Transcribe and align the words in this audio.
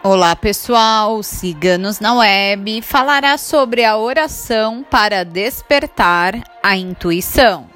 Olá 0.00 0.36
pessoal, 0.36 1.24
Ciganos 1.24 1.98
na 1.98 2.14
Web 2.14 2.82
falará 2.82 3.36
sobre 3.36 3.84
a 3.84 3.96
oração 3.96 4.86
para 4.88 5.24
despertar 5.24 6.40
a 6.62 6.76
intuição. 6.76 7.68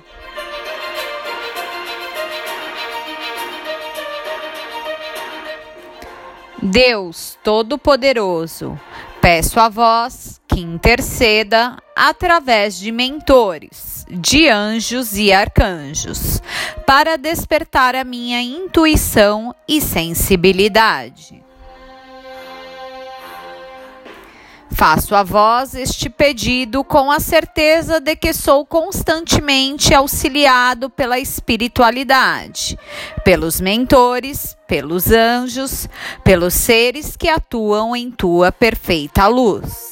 Deus 6.62 7.36
Todo-Poderoso, 7.42 8.78
peço 9.20 9.58
a 9.58 9.68
vós 9.68 10.40
que 10.46 10.60
interceda 10.60 11.76
através 11.94 12.78
de 12.78 12.92
mentores, 12.92 14.06
de 14.08 14.48
anjos 14.48 15.18
e 15.18 15.32
arcanjos, 15.32 16.40
para 16.86 17.18
despertar 17.18 17.96
a 17.96 18.04
minha 18.04 18.40
intuição 18.40 19.52
e 19.66 19.80
sensibilidade. 19.80 21.41
Faço 24.72 25.14
a 25.14 25.22
vós 25.22 25.74
este 25.74 26.08
pedido 26.08 26.82
com 26.82 27.10
a 27.10 27.20
certeza 27.20 28.00
de 28.00 28.16
que 28.16 28.32
sou 28.32 28.64
constantemente 28.64 29.94
auxiliado 29.94 30.88
pela 30.88 31.18
espiritualidade, 31.18 32.78
pelos 33.22 33.60
mentores, 33.60 34.56
pelos 34.66 35.12
anjos, 35.12 35.88
pelos 36.24 36.54
seres 36.54 37.16
que 37.16 37.28
atuam 37.28 37.94
em 37.94 38.10
tua 38.10 38.50
perfeita 38.50 39.26
luz. 39.26 39.91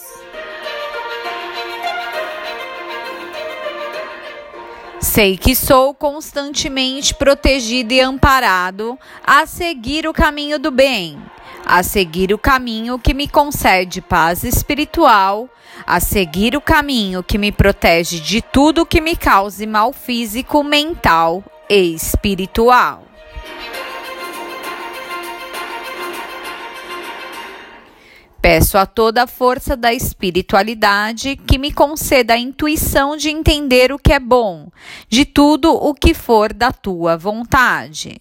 Sei 5.01 5.37
que 5.37 5.57
sou 5.57 5.95
constantemente 5.95 7.15
protegido 7.15 7.93
e 7.93 8.01
amparado 8.01 8.99
a 9.25 9.47
seguir 9.47 10.07
o 10.07 10.13
caminho 10.13 10.59
do 10.59 10.71
bem 10.71 11.19
a 11.65 11.83
seguir 11.83 12.33
o 12.33 12.39
caminho 12.39 12.99
que 12.99 13.15
me 13.15 13.29
concede 13.29 14.01
paz 14.01 14.45
espiritual, 14.45 15.49
a 15.87 16.01
seguir 16.01 16.57
o 16.57 16.61
caminho 16.61 17.23
que 17.23 17.39
me 17.39 17.53
protege 17.53 18.19
de 18.19 18.43
tudo 18.43 18.87
que 18.87 19.01
me 19.01 19.15
cause 19.15 19.67
mal 19.67 19.93
físico, 19.93 20.65
mental 20.65 21.45
e 21.69 21.95
espiritual. 21.95 23.10
Peço 28.53 28.77
a 28.77 28.85
toda 28.85 29.23
a 29.23 29.27
força 29.29 29.77
da 29.77 29.95
espiritualidade 29.95 31.37
que 31.37 31.57
me 31.57 31.71
conceda 31.71 32.35
a 32.35 32.37
intuição 32.37 33.17
de 33.17 33.31
entender 33.31 33.93
o 33.93 33.99
que 33.99 34.13
é 34.13 34.19
bom, 34.19 34.73
de 35.09 35.25
tudo 35.25 35.73
o 35.73 35.95
que 35.95 36.13
for 36.13 36.53
da 36.53 36.73
tua 36.73 37.17
vontade. 37.17 38.19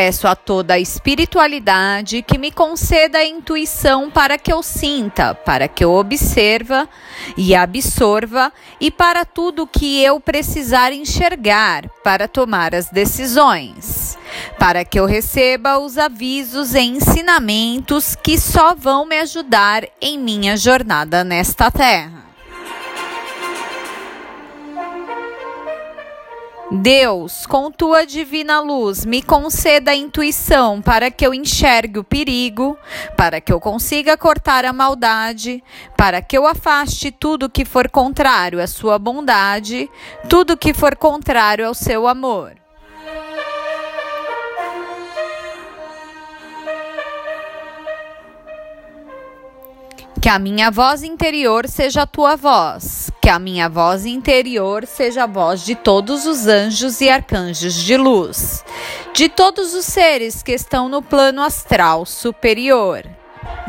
Peço 0.00 0.28
a 0.28 0.36
toda 0.36 0.74
a 0.74 0.78
espiritualidade 0.78 2.22
que 2.22 2.38
me 2.38 2.52
conceda 2.52 3.18
a 3.18 3.24
intuição 3.24 4.08
para 4.08 4.38
que 4.38 4.52
eu 4.52 4.62
sinta, 4.62 5.34
para 5.34 5.66
que 5.66 5.82
eu 5.82 5.90
observa 5.90 6.88
e 7.36 7.52
absorva 7.52 8.52
e 8.80 8.92
para 8.92 9.24
tudo 9.24 9.66
que 9.66 10.00
eu 10.00 10.20
precisar 10.20 10.92
enxergar 10.92 11.88
para 12.04 12.28
tomar 12.28 12.76
as 12.76 12.88
decisões, 12.90 14.16
para 14.56 14.84
que 14.84 15.00
eu 15.00 15.04
receba 15.04 15.80
os 15.80 15.98
avisos 15.98 16.76
e 16.76 16.80
ensinamentos 16.80 18.14
que 18.14 18.38
só 18.38 18.76
vão 18.76 19.04
me 19.04 19.18
ajudar 19.18 19.82
em 20.00 20.16
minha 20.16 20.56
jornada 20.56 21.24
nesta 21.24 21.72
terra. 21.72 22.17
Deus, 26.70 27.46
com 27.46 27.70
tua 27.70 28.04
divina 28.04 28.60
luz, 28.60 29.06
me 29.06 29.22
conceda 29.22 29.92
a 29.92 29.96
intuição 29.96 30.82
para 30.82 31.10
que 31.10 31.26
eu 31.26 31.32
enxergue 31.32 31.98
o 31.98 32.04
perigo, 32.04 32.76
para 33.16 33.40
que 33.40 33.50
eu 33.50 33.58
consiga 33.58 34.18
cortar 34.18 34.66
a 34.66 34.72
maldade, 34.72 35.64
para 35.96 36.20
que 36.20 36.36
eu 36.36 36.46
afaste 36.46 37.10
tudo 37.10 37.48
que 37.48 37.64
for 37.64 37.88
contrário 37.88 38.62
à 38.62 38.66
sua 38.66 38.98
bondade, 38.98 39.90
tudo 40.28 40.58
que 40.58 40.74
for 40.74 40.94
contrário 40.94 41.66
ao 41.66 41.72
seu 41.72 42.06
amor. 42.06 42.52
Que 50.20 50.28
a 50.28 50.38
minha 50.38 50.70
voz 50.70 51.04
interior 51.04 51.68
seja 51.68 52.02
a 52.02 52.06
tua 52.06 52.34
voz, 52.34 53.10
que 53.22 53.28
a 53.28 53.38
minha 53.38 53.68
voz 53.68 54.04
interior 54.04 54.84
seja 54.84 55.24
a 55.24 55.26
voz 55.26 55.64
de 55.64 55.76
todos 55.76 56.26
os 56.26 56.48
anjos 56.48 57.00
e 57.00 57.08
arcanjos 57.08 57.74
de 57.74 57.96
luz, 57.96 58.64
de 59.14 59.28
todos 59.28 59.74
os 59.74 59.84
seres 59.84 60.42
que 60.42 60.52
estão 60.52 60.88
no 60.88 61.00
plano 61.00 61.40
astral 61.40 62.04
superior. 62.04 63.04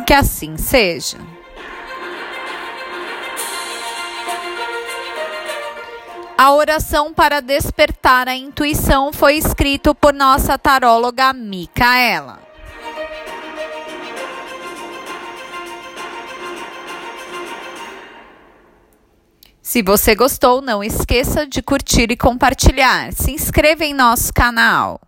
Que 0.08 0.14
assim 0.14 0.58
seja. 0.58 1.18
A 6.36 6.52
oração 6.54 7.14
para 7.14 7.42
despertar 7.42 8.28
a 8.28 8.36
intuição 8.36 9.14
foi 9.14 9.36
escrito 9.36 9.94
por 9.94 10.14
nossa 10.14 10.58
taróloga 10.58 11.32
Micaela. 11.32 12.49
Se 19.70 19.84
você 19.84 20.16
gostou, 20.16 20.64
não 20.64 20.84
esqueça 20.84 21.46
de 21.46 21.62
curtir 21.62 22.10
e 22.10 22.18
compartilhar. 22.18 23.14
Se 23.14 23.30
inscreva 23.32 23.86
em 23.86 23.94
nosso 23.94 24.34
canal. 24.34 25.00